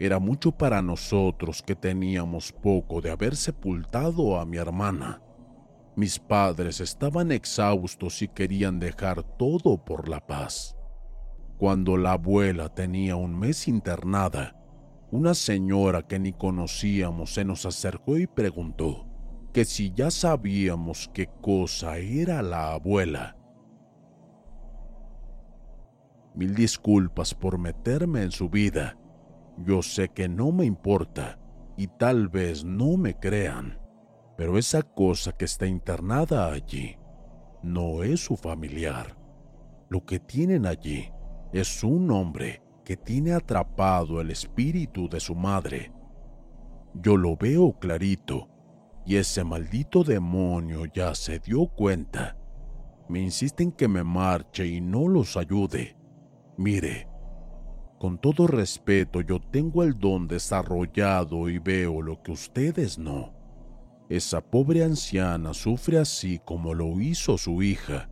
Era 0.00 0.18
mucho 0.18 0.50
para 0.50 0.82
nosotros 0.82 1.62
que 1.62 1.76
teníamos 1.76 2.50
poco 2.50 3.00
de 3.00 3.12
haber 3.12 3.36
sepultado 3.36 4.40
a 4.40 4.44
mi 4.44 4.56
hermana. 4.56 5.22
Mis 5.94 6.18
padres 6.18 6.80
estaban 6.80 7.30
exhaustos 7.30 8.20
y 8.20 8.26
querían 8.26 8.80
dejar 8.80 9.22
todo 9.22 9.84
por 9.84 10.08
la 10.08 10.26
paz. 10.26 10.76
Cuando 11.56 11.96
la 11.96 12.14
abuela 12.14 12.74
tenía 12.74 13.14
un 13.14 13.38
mes 13.38 13.68
internada, 13.68 14.60
una 15.12 15.34
señora 15.34 16.02
que 16.02 16.18
ni 16.18 16.32
conocíamos 16.32 17.34
se 17.34 17.44
nos 17.44 17.64
acercó 17.64 18.18
y 18.18 18.26
preguntó 18.26 19.06
que 19.52 19.64
si 19.64 19.92
ya 19.92 20.10
sabíamos 20.10 21.08
qué 21.14 21.28
cosa 21.40 21.98
era 21.98 22.42
la 22.42 22.72
abuela. 22.72 23.36
Mil 26.34 26.54
disculpas 26.54 27.34
por 27.34 27.58
meterme 27.58 28.22
en 28.22 28.30
su 28.30 28.48
vida. 28.48 28.96
Yo 29.58 29.82
sé 29.82 30.08
que 30.08 30.28
no 30.28 30.52
me 30.52 30.64
importa 30.64 31.38
y 31.76 31.86
tal 31.86 32.28
vez 32.28 32.64
no 32.64 32.96
me 32.96 33.18
crean, 33.18 33.78
pero 34.36 34.58
esa 34.58 34.82
cosa 34.82 35.32
que 35.32 35.44
está 35.44 35.66
internada 35.66 36.52
allí 36.52 36.96
no 37.62 38.02
es 38.02 38.24
su 38.24 38.36
familiar. 38.36 39.16
Lo 39.88 40.04
que 40.04 40.20
tienen 40.20 40.66
allí 40.66 41.10
es 41.52 41.82
un 41.82 42.10
hombre 42.10 42.62
que 42.84 42.96
tiene 42.96 43.32
atrapado 43.32 44.20
el 44.20 44.30
espíritu 44.30 45.08
de 45.08 45.20
su 45.20 45.34
madre. 45.34 45.92
Yo 46.94 47.16
lo 47.16 47.36
veo 47.36 47.78
clarito, 47.78 48.48
y 49.04 49.16
ese 49.16 49.44
maldito 49.44 50.04
demonio 50.04 50.84
ya 50.86 51.14
se 51.14 51.38
dio 51.38 51.66
cuenta. 51.66 52.36
Me 53.08 53.20
insisten 53.20 53.72
que 53.72 53.88
me 53.88 54.04
marche 54.04 54.66
y 54.66 54.80
no 54.80 55.08
los 55.08 55.36
ayude. 55.36 55.96
Mire, 56.60 57.08
con 57.98 58.18
todo 58.18 58.46
respeto 58.46 59.22
yo 59.22 59.40
tengo 59.40 59.82
el 59.82 59.98
don 59.98 60.28
desarrollado 60.28 61.48
y 61.48 61.58
veo 61.58 62.02
lo 62.02 62.22
que 62.22 62.32
ustedes 62.32 62.98
no. 62.98 63.32
Esa 64.10 64.42
pobre 64.42 64.84
anciana 64.84 65.54
sufre 65.54 65.98
así 65.98 66.38
como 66.44 66.74
lo 66.74 67.00
hizo 67.00 67.38
su 67.38 67.62
hija. 67.62 68.10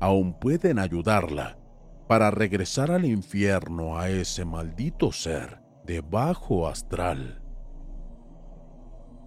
Aún 0.00 0.36
pueden 0.36 0.80
ayudarla 0.80 1.60
para 2.08 2.32
regresar 2.32 2.90
al 2.90 3.04
infierno 3.04 3.96
a 3.96 4.10
ese 4.10 4.44
maldito 4.44 5.12
ser 5.12 5.62
de 5.84 6.00
bajo 6.00 6.66
astral. 6.66 7.40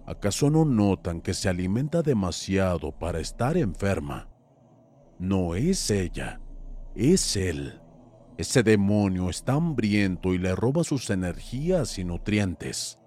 ¿Acaso 0.04 0.50
no 0.50 0.66
notan 0.66 1.22
que 1.22 1.32
se 1.32 1.48
alimenta 1.48 2.02
demasiado 2.02 2.92
para 2.92 3.20
estar 3.20 3.56
enferma? 3.56 4.28
No 5.18 5.54
es 5.54 5.90
ella, 5.90 6.42
es 6.94 7.36
él. 7.36 7.80
Ese 8.40 8.62
demonio 8.62 9.28
está 9.28 9.52
hambriento 9.52 10.32
y 10.32 10.38
le 10.38 10.56
roba 10.56 10.82
sus 10.82 11.10
energías 11.10 11.98
y 11.98 12.04
nutrientes. 12.04 12.98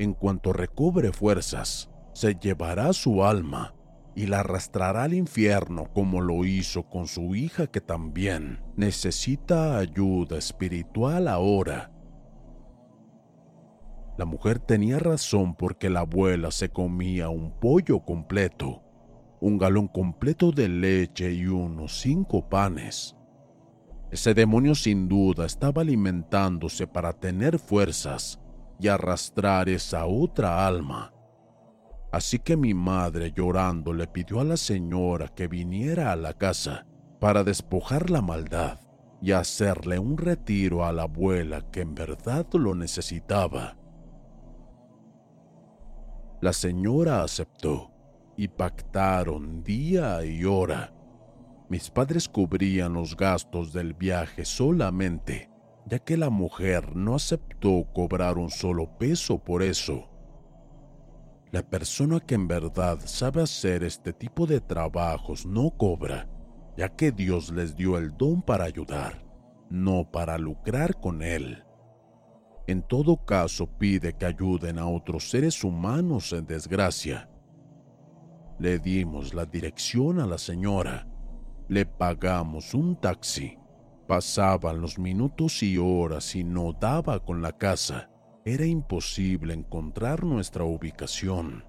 En 0.00 0.12
cuanto 0.12 0.52
recobre 0.52 1.12
fuerzas, 1.12 1.88
se 2.14 2.34
llevará 2.34 2.92
su 2.92 3.22
alma 3.22 3.76
y 4.16 4.26
la 4.26 4.40
arrastrará 4.40 5.04
al 5.04 5.14
infierno 5.14 5.84
como 5.94 6.20
lo 6.20 6.44
hizo 6.44 6.82
con 6.90 7.06
su 7.06 7.36
hija 7.36 7.68
que 7.68 7.80
también 7.80 8.60
necesita 8.74 9.78
ayuda 9.78 10.36
espiritual 10.36 11.28
ahora. 11.28 11.92
La 14.18 14.24
mujer 14.24 14.58
tenía 14.58 14.98
razón 14.98 15.54
porque 15.54 15.90
la 15.90 16.00
abuela 16.00 16.50
se 16.50 16.70
comía 16.70 17.28
un 17.28 17.52
pollo 17.60 18.00
completo, 18.00 18.82
un 19.40 19.58
galón 19.58 19.86
completo 19.86 20.50
de 20.50 20.68
leche 20.68 21.32
y 21.32 21.46
unos 21.46 22.00
cinco 22.00 22.48
panes. 22.48 23.16
Ese 24.12 24.34
demonio 24.34 24.76
sin 24.76 25.08
duda 25.08 25.46
estaba 25.46 25.82
alimentándose 25.82 26.86
para 26.86 27.12
tener 27.12 27.58
fuerzas 27.58 28.38
y 28.78 28.86
arrastrar 28.86 29.68
esa 29.68 30.06
otra 30.06 30.64
alma 30.64 31.12
Así 32.12 32.38
que 32.38 32.58
mi 32.58 32.74
madre 32.74 33.32
llorando 33.34 33.94
le 33.94 34.06
pidió 34.06 34.40
a 34.40 34.44
la 34.44 34.58
señora 34.58 35.28
que 35.28 35.48
viniera 35.48 36.12
a 36.12 36.16
la 36.16 36.34
casa 36.34 36.86
para 37.18 37.42
despojar 37.42 38.10
la 38.10 38.20
maldad 38.20 38.78
y 39.22 39.32
hacerle 39.32 39.98
un 39.98 40.18
retiro 40.18 40.84
a 40.84 40.92
la 40.92 41.04
abuela 41.04 41.62
que 41.70 41.80
en 41.80 41.94
verdad 41.94 42.46
lo 42.52 42.74
necesitaba. 42.74 43.78
La 46.42 46.52
señora 46.52 47.22
aceptó 47.22 47.90
y 48.36 48.48
pactaron 48.48 49.62
día 49.62 50.22
y 50.22 50.44
hora. 50.44 50.92
Mis 51.72 51.88
padres 51.88 52.28
cubrían 52.28 52.92
los 52.92 53.16
gastos 53.16 53.72
del 53.72 53.94
viaje 53.94 54.44
solamente, 54.44 55.48
ya 55.86 56.00
que 56.00 56.18
la 56.18 56.28
mujer 56.28 56.94
no 56.94 57.14
aceptó 57.14 57.86
cobrar 57.94 58.36
un 58.36 58.50
solo 58.50 58.98
peso 58.98 59.38
por 59.38 59.62
eso. 59.62 60.10
La 61.50 61.62
persona 61.62 62.20
que 62.20 62.34
en 62.34 62.46
verdad 62.46 62.98
sabe 63.06 63.40
hacer 63.40 63.84
este 63.84 64.12
tipo 64.12 64.46
de 64.46 64.60
trabajos 64.60 65.46
no 65.46 65.70
cobra, 65.70 66.28
ya 66.76 66.90
que 66.90 67.10
Dios 67.10 67.50
les 67.50 67.74
dio 67.74 67.96
el 67.96 68.14
don 68.18 68.42
para 68.42 68.64
ayudar, 68.64 69.24
no 69.70 70.10
para 70.10 70.36
lucrar 70.36 71.00
con 71.00 71.22
él. 71.22 71.64
En 72.66 72.82
todo 72.82 73.24
caso 73.24 73.66
pide 73.78 74.12
que 74.12 74.26
ayuden 74.26 74.78
a 74.78 74.86
otros 74.86 75.30
seres 75.30 75.64
humanos 75.64 76.34
en 76.34 76.44
desgracia. 76.44 77.30
Le 78.58 78.78
dimos 78.78 79.32
la 79.32 79.46
dirección 79.46 80.20
a 80.20 80.26
la 80.26 80.36
señora, 80.36 81.08
le 81.72 81.86
pagamos 81.86 82.74
un 82.74 82.96
taxi, 82.96 83.56
pasaban 84.06 84.82
los 84.82 84.98
minutos 84.98 85.62
y 85.62 85.78
horas 85.78 86.36
y 86.36 86.44
no 86.44 86.74
daba 86.74 87.18
con 87.20 87.40
la 87.40 87.52
casa 87.52 88.10
era 88.44 88.66
imposible 88.66 89.54
encontrar 89.54 90.22
nuestra 90.22 90.64
ubicación. 90.64 91.64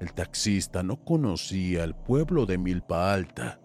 El 0.00 0.12
taxista 0.14 0.82
no 0.82 1.04
conocía 1.04 1.84
el 1.84 1.94
pueblo 1.94 2.44
de 2.44 2.58
Milpa 2.58 3.14
Alta, 3.14 3.60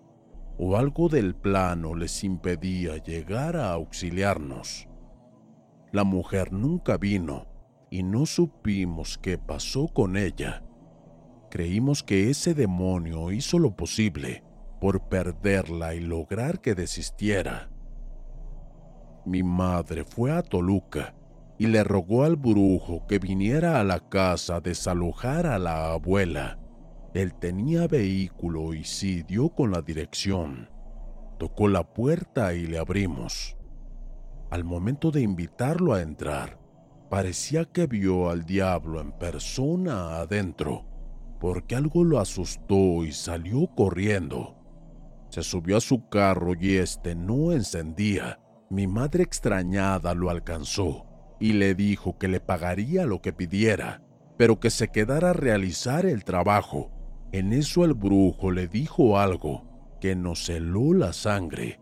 o 0.60 0.78
algo 0.78 1.10
del 1.10 1.34
plano 1.34 1.96
les 1.96 2.24
impedía 2.24 2.98
llegar 2.98 3.56
a 3.56 3.72
auxiliarnos. 3.72 4.88
La 5.92 6.04
mujer 6.04 6.54
nunca 6.54 6.98
vino, 6.98 7.48
y 7.90 8.04
no 8.04 8.28
supimos 8.28 9.18
qué 9.18 9.40
pasó 9.40 9.88
con 9.88 10.16
ella. 10.16 10.64
Creímos 11.50 12.04
que 12.04 12.30
ese 12.30 12.54
demonio 12.54 13.32
hizo 13.32 13.58
lo 13.58 13.76
posible 13.76 14.44
por 14.80 15.10
perderla 15.10 15.96
y 15.96 16.00
lograr 16.00 16.62
que 16.62 16.76
desistiera. 16.76 17.70
Mi 19.26 19.44
madre 19.44 20.06
fue 20.06 20.32
a 20.32 20.42
Toluca 20.42 21.14
y 21.58 21.68
le 21.68 21.84
rogó 21.84 22.24
al 22.24 22.38
brujo 22.38 23.06
que 23.06 23.20
viniera 23.20 23.80
a 23.80 23.84
la 23.84 24.00
casa 24.00 24.56
a 24.56 24.62
desalojar 24.62 25.46
a 25.46 25.60
la 25.60 25.92
abuela. 25.92 26.58
Él 27.14 27.34
tenía 27.34 27.88
vehículo 27.88 28.74
y 28.74 28.86
sí 28.86 29.24
dio 29.24 29.50
con 29.50 29.72
la 29.72 29.82
dirección. 29.82 30.70
Tocó 31.38 31.68
la 31.68 31.84
puerta 31.84 32.54
y 32.54 32.66
le 32.66 32.78
abrimos. 32.78 33.58
Al 34.50 34.64
momento 34.64 35.12
de 35.12 35.22
invitarlo 35.22 35.94
a 35.94 36.02
entrar, 36.02 36.60
parecía 37.10 37.66
que 37.66 37.88
vio 37.88 38.30
al 38.30 38.46
diablo 38.46 39.02
en 39.02 39.12
persona 39.12 40.18
adentro, 40.18 40.86
porque 41.40 41.76
algo 41.76 42.04
lo 42.04 42.20
asustó 42.20 43.04
y 43.04 43.12
salió 43.12 43.68
corriendo. 43.76 44.59
Se 45.30 45.44
subió 45.44 45.78
a 45.78 45.82
su 45.82 46.10
carro 46.10 46.54
y 46.60 46.78
este 46.78 47.16
no 47.16 47.52
encendía. 47.52 48.40
Mi 48.70 48.88
madre 48.88 49.24
extrañada 49.24 50.14
lo 50.14 50.30
alcanzó 50.30 51.06
y 51.40 51.54
le 51.54 51.76
dijo 51.76 52.18
que 52.18 52.28
le 52.28 52.40
pagaría 52.40 53.06
lo 53.06 53.22
que 53.22 53.32
pidiera, 53.32 54.04
pero 54.38 54.60
que 54.60 54.70
se 54.70 54.90
quedara 54.90 55.32
a 55.32 55.34
realizar 55.34 56.06
el 56.06 56.24
trabajo. 56.24 56.92
En 57.32 57.54
eso 57.54 57.86
el 57.86 57.94
brujo 57.94 58.52
le 58.52 58.68
dijo 58.68 59.20
algo 59.20 59.98
que 60.02 60.16
nos 60.16 60.50
heló 60.50 60.94
la 60.94 61.14
sangre. 61.14 61.80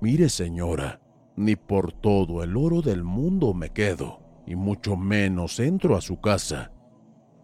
Mire 0.00 0.28
señora, 0.28 1.00
ni 1.36 1.56
por 1.56 1.92
todo 1.92 2.42
el 2.42 2.56
oro 2.56 2.82
del 2.82 3.04
mundo 3.04 3.54
me 3.54 3.70
quedo, 3.70 4.20
y 4.46 4.56
mucho 4.56 4.96
menos 4.96 5.60
entro 5.60 5.96
a 5.96 6.00
su 6.00 6.20
casa. 6.20 6.72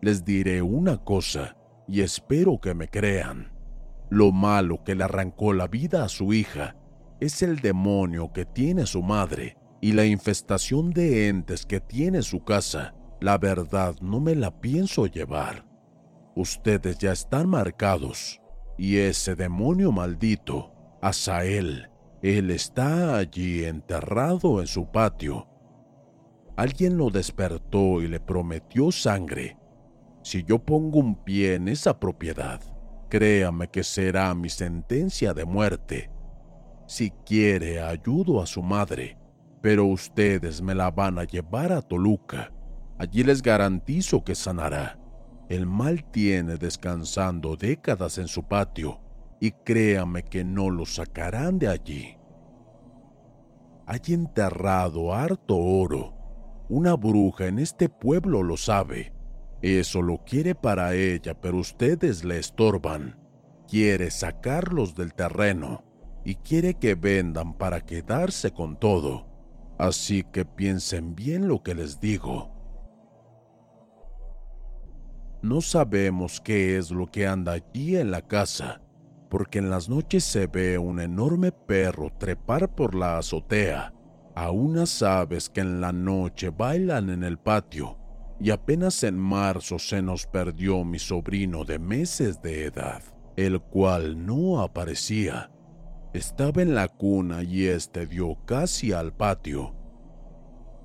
Les 0.03 0.25
diré 0.25 0.61
una 0.61 0.99
cosa, 0.99 1.57
y 1.87 2.01
espero 2.03 2.61
que 2.61 2.75
me 2.75 2.89
crean. 2.89 3.58
Lo 4.11 4.33
malo 4.33 4.83
que 4.85 4.95
le 4.95 5.05
arrancó 5.05 5.53
la 5.53 5.67
vida 5.67 6.05
a 6.05 6.09
su 6.09 6.33
hija 6.33 6.77
es 7.21 7.43
el 7.43 7.61
demonio 7.61 8.33
que 8.33 8.47
tiene 8.47 8.87
su 8.87 9.03
madre 9.03 9.57
y 9.81 9.93
la 9.93 10.07
infestación 10.07 10.91
de 10.91 11.29
entes 11.29 11.67
que 11.67 11.81
tiene 11.81 12.23
su 12.23 12.45
casa. 12.45 12.95
La 13.21 13.37
verdad 13.39 13.97
no 14.01 14.21
me 14.21 14.35
la 14.35 14.61
pienso 14.61 15.07
llevar. 15.07 15.67
Ustedes 16.35 16.99
ya 16.99 17.13
están 17.13 17.49
marcados 17.49 18.41
y 18.79 18.99
ese 18.99 19.35
demonio 19.35 19.91
maldito, 19.91 20.73
Asael, 21.03 21.91
él 22.23 22.51
está 22.51 23.17
allí 23.17 23.65
enterrado 23.65 24.61
en 24.61 24.67
su 24.67 24.91
patio. 24.91 25.49
Alguien 26.57 26.97
lo 26.97 27.11
despertó 27.11 28.01
y 28.03 28.09
le 28.09 28.21
prometió 28.21 28.91
sangre. 28.91 29.57
Si 30.23 30.45
yo 30.45 30.59
pongo 30.59 30.99
un 30.99 31.23
pie 31.25 31.55
en 31.55 31.69
esa 31.69 31.99
propiedad, 32.01 32.61
créame 33.09 33.69
que 33.69 33.83
será 33.83 34.35
mi 34.35 34.49
sentencia 34.49 35.35
de 35.35 35.45
muerte. 35.45 36.11
Si 36.87 37.11
quiere, 37.11 37.81
ayudo 37.81 38.41
a 38.41 38.47
su 38.47 38.63
madre, 38.63 39.19
pero 39.61 39.87
ustedes 39.87 40.63
me 40.63 40.75
la 40.75 40.91
van 40.91 41.19
a 41.19 41.25
llevar 41.25 41.73
a 41.73 41.83
Toluca. 41.83 42.53
Allí 42.99 43.23
les 43.23 43.43
garantizo 43.43 44.25
que 44.25 44.35
sanará. 44.35 44.99
El 45.49 45.67
mal 45.67 46.05
tiene 46.11 46.57
descansando 46.57 47.57
décadas 47.57 48.19
en 48.19 48.29
su 48.29 48.45
patio 48.45 49.01
y 49.41 49.53
créame 49.53 50.23
que 50.23 50.45
no 50.45 50.71
lo 50.71 50.85
sacarán 50.85 51.59
de 51.59 51.69
allí. 51.69 52.19
Hay 53.87 54.01
enterrado 54.09 55.15
harto 55.15 55.57
oro. 55.57 56.15
Una 56.69 56.95
bruja 56.95 57.47
en 57.47 57.59
este 57.59 57.89
pueblo 57.89 58.43
lo 58.43 58.59
sabe. 58.59 59.15
Eso 59.63 60.03
lo 60.03 60.19
quiere 60.25 60.55
para 60.55 60.95
ella, 60.95 61.35
pero 61.41 61.59
ustedes 61.59 62.25
le 62.25 62.39
estorban. 62.39 63.19
Quiere 63.69 64.11
sacarlos 64.11 64.95
del 64.95 65.15
terreno 65.15 65.85
y 66.25 66.37
quiere 66.37 66.75
que 66.75 66.95
vendan 66.95 67.55
para 67.57 67.81
quedarse 67.81 68.53
con 68.53 68.79
todo. 68.79 69.27
Así 69.79 70.25
que 70.25 70.45
piensen 70.45 71.15
bien 71.15 71.49
lo 71.49 71.63
que 71.63 71.75
les 71.75 72.01
digo. 72.01 72.59
No 75.43 75.61
sabemos 75.61 76.41
qué 76.41 76.77
es 76.77 76.91
lo 76.91 77.07
que 77.07 77.27
anda 77.27 77.53
allí 77.53 77.97
en 77.97 78.11
la 78.11 78.23
casa, 78.23 78.81
porque 79.31 79.59
en 79.59 79.71
las 79.71 79.89
noches 79.89 80.25
se 80.25 80.49
ve 80.49 80.79
un 80.79 81.01
enorme 81.01 81.53
perro 81.53 82.11
trepar 82.19 82.75
por 82.75 82.95
la 82.95 83.19
azotea, 83.19 83.95
a 84.35 84.51
unas 84.51 85.03
aves 85.03 85.49
que 85.49 85.61
en 85.61 85.81
la 85.81 85.93
noche 85.93 86.51
bailan 86.51 87.11
en 87.11 87.23
el 87.23 87.39
patio, 87.39 87.97
y 88.41 88.51
apenas 88.51 89.03
en 89.03 89.19
marzo 89.19 89.79
se 89.79 90.03
nos 90.03 90.27
perdió 90.27 90.85
mi 90.85 90.99
sobrino 90.99 91.65
de 91.65 91.79
meses 91.79 92.41
de 92.43 92.65
edad, 92.65 93.03
el 93.37 93.61
cual 93.61 94.25
no 94.25 94.61
aparecía. 94.61 95.51
Estaba 96.13 96.63
en 96.63 96.75
la 96.75 96.89
cuna 96.89 97.43
y 97.43 97.67
este 97.67 98.07
dio 98.07 98.37
casi 98.47 98.93
al 98.93 99.13
patio. 99.13 99.75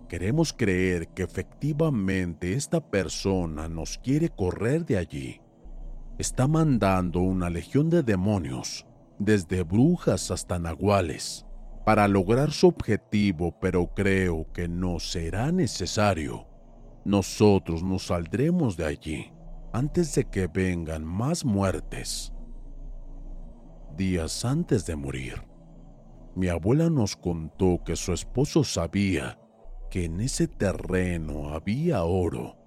Queremos 0.10 0.54
creer 0.54 1.08
que 1.10 1.24
efectivamente 1.24 2.54
esta 2.54 2.80
persona 2.80 3.68
nos 3.68 3.98
quiere 3.98 4.30
correr 4.30 4.86
de 4.86 4.98
allí 4.98 5.44
está 6.18 6.48
mandando 6.48 7.20
una 7.22 7.50
legión 7.50 7.90
de 7.90 8.04
demonios, 8.04 8.86
desde 9.18 9.64
brujas 9.64 10.32
hasta 10.32 10.60
nahuales, 10.60 11.46
para 11.86 12.08
lograr 12.08 12.52
su 12.52 12.68
objetivo, 12.68 13.58
pero 13.60 13.94
creo 13.94 14.48
que 14.54 14.68
no 14.68 15.00
será 15.00 15.52
necesario. 15.52 16.48
Nosotros 17.06 17.84
nos 17.84 18.08
saldremos 18.08 18.78
de 18.78 18.86
allí 18.86 19.32
antes 19.74 20.16
de 20.16 20.26
que 20.26 20.48
vengan 20.48 21.04
más 21.04 21.44
muertes. 21.44 22.32
Días 23.98 24.46
antes 24.46 24.86
de 24.86 24.96
morir, 24.96 25.44
mi 26.36 26.48
abuela 26.48 26.90
nos 26.90 27.16
contó 27.16 27.84
que 27.86 27.96
su 27.96 28.14
esposo 28.14 28.64
sabía 28.64 29.40
que 29.92 30.06
en 30.06 30.22
ese 30.22 30.48
terreno 30.48 31.50
había 31.50 32.04
oro, 32.04 32.58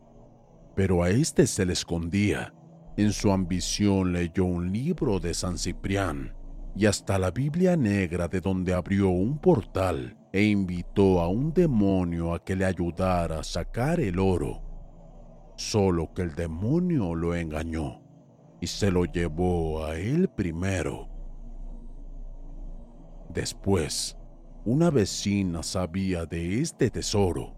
pero 0.77 1.03
a 1.03 1.11
este 1.11 1.47
se 1.47 1.65
le 1.65 1.73
escondía 1.73 2.53
en 2.97 3.13
su 3.13 3.31
ambición 3.31 4.13
leyó 4.13 4.45
un 4.45 4.73
libro 4.73 5.19
de 5.19 5.35
San 5.35 5.59
Ciprián 5.59 6.36
y 6.77 6.85
hasta 6.85 7.19
la 7.19 7.31
Biblia 7.31 7.75
negra 7.75 8.29
de 8.29 8.43
donde 8.43 8.75
abrió 8.75 9.09
un 9.09 9.39
portal 9.39 10.19
e 10.31 10.43
invitó 10.43 11.21
a 11.21 11.29
un 11.29 11.55
demonio 11.55 12.35
a 12.35 12.45
que 12.45 12.55
le 12.55 12.67
ayudara 12.67 13.41
a 13.41 13.45
sacar 13.45 13.99
el 13.99 14.19
oro. 14.19 14.63
Solo 15.57 16.13
que 16.13 16.21
el 16.21 16.35
demonio 16.35 17.15
lo 17.15 17.35
engañó 17.35 18.03
y 18.61 18.67
se 18.67 18.91
lo 18.91 19.07
llevó 19.07 19.87
a 19.87 19.97
él 19.97 20.29
primero. 20.29 21.09
Después, 23.31 24.19
una 24.67 24.91
vecina 24.91 25.63
sabía 25.63 26.27
de 26.27 26.61
este 26.61 26.91
tesoro 26.91 27.57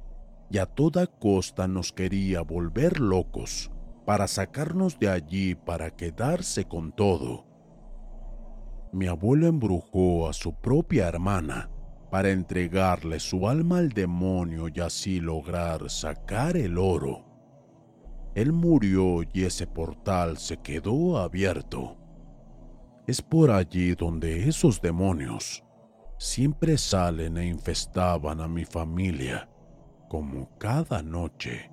y 0.48 0.58
a 0.58 0.66
toda 0.66 1.08
costa 1.08 1.66
nos 1.66 1.92
quería 1.92 2.42
volver 2.42 3.00
locos 3.00 3.72
para 4.06 4.28
sacarnos 4.28 4.96
de 5.00 5.08
allí 5.10 5.56
para 5.56 5.90
quedarse 5.90 6.66
con 6.66 6.92
todo. 6.92 7.47
Mi 8.92 9.06
abuelo 9.06 9.46
embrujó 9.46 10.28
a 10.28 10.32
su 10.32 10.54
propia 10.54 11.08
hermana 11.08 11.70
para 12.10 12.30
entregarle 12.30 13.20
su 13.20 13.48
alma 13.48 13.78
al 13.78 13.90
demonio 13.90 14.68
y 14.68 14.80
así 14.80 15.20
lograr 15.20 15.90
sacar 15.90 16.56
el 16.56 16.78
oro. 16.78 17.24
Él 18.34 18.52
murió 18.52 19.22
y 19.32 19.44
ese 19.44 19.66
portal 19.66 20.38
se 20.38 20.58
quedó 20.58 21.18
abierto. 21.18 21.96
Es 23.06 23.20
por 23.20 23.50
allí 23.50 23.94
donde 23.94 24.48
esos 24.48 24.80
demonios 24.80 25.64
siempre 26.18 26.78
salen 26.78 27.36
e 27.36 27.46
infestaban 27.46 28.40
a 28.40 28.48
mi 28.48 28.64
familia, 28.64 29.48
como 30.08 30.48
cada 30.58 31.02
noche. 31.02 31.70